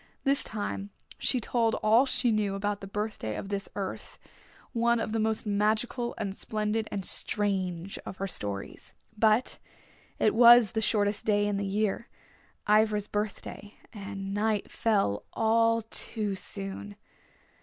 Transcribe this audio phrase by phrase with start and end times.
[0.23, 4.17] This time she told all she knew about the birthday of this Earth,
[4.73, 8.95] one of the most magical and splendid and strange of her stories.
[9.15, 9.59] But
[10.17, 12.09] it was the shortest day in the year,
[12.67, 16.95] Ivra's birthday, and night fell all too soon.